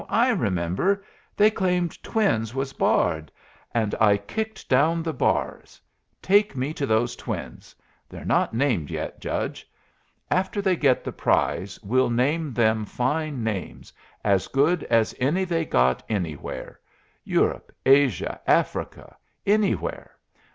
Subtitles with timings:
[0.09, 1.03] I remember!
[1.37, 3.31] They claimed twins was barred.
[3.71, 5.79] And I kicked down the bars.
[6.23, 7.75] Take me to those twins.
[8.09, 9.69] They're not named yet, judge.
[10.31, 13.93] After they get the prize we'll name them fine names,
[14.23, 16.79] as good as any they got anywhere
[17.23, 19.15] Europe, Asia, Africa
[19.45, 20.15] anywhere.